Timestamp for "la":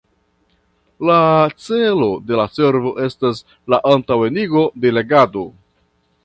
1.09-1.17, 2.39-2.45, 3.75-3.81